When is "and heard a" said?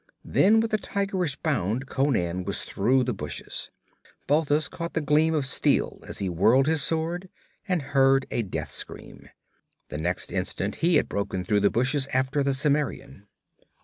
7.67-8.41